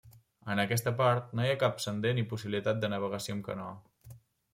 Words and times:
En 0.53 0.59
aquesta 0.61 0.93
part, 1.01 1.27
no 1.39 1.45
hi 1.47 1.51
ha 1.55 1.59
cap 1.63 1.83
sender 1.85 2.13
ni 2.19 2.23
possibilitat 2.31 2.81
de 2.85 2.91
navegació 2.95 3.37
amb 3.37 3.47
canoa. 3.51 4.17